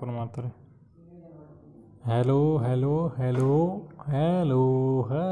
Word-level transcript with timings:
ಕರ್ಕೊಂಡು 0.00 0.14
ಮಾಡ್ತಾರೆ 0.14 0.48
hello 2.06 2.40
hello 2.56 2.94
hello 3.16 3.52
hello 4.08 4.58